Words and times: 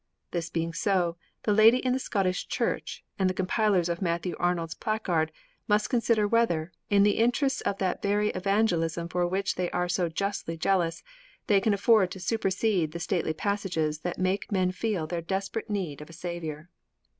This 0.31 0.49
being 0.49 0.73
so, 0.73 1.15
the 1.43 1.53
lady 1.53 1.77
in 1.77 1.93
the 1.93 1.99
Scottish 1.99 2.47
church, 2.47 3.03
and 3.19 3.29
the 3.29 3.35
compilers 3.35 3.87
of 3.87 4.01
Matthew 4.01 4.35
Arnold's 4.39 4.73
placard, 4.73 5.31
must 5.67 5.91
consider 5.91 6.27
whether, 6.27 6.71
in 6.89 7.03
the 7.03 7.19
interests 7.19 7.61
of 7.61 7.77
that 7.77 8.01
very 8.01 8.29
evangelism 8.29 9.07
for 9.09 9.27
which 9.27 9.53
they 9.53 9.69
are 9.69 9.87
so 9.87 10.09
justly 10.09 10.57
jealous, 10.57 11.03
they 11.45 11.61
can 11.61 11.75
afford 11.75 12.09
to 12.09 12.19
supersede 12.19 12.93
the 12.93 12.99
stately 12.99 13.33
passages 13.33 13.99
that 13.99 14.17
make 14.17 14.51
men 14.51 14.71
feel 14.71 15.05
their 15.05 15.21
desperate 15.21 15.69
need 15.69 16.01
of 16.01 16.09
a 16.09 16.13
Saviour. 16.13 16.71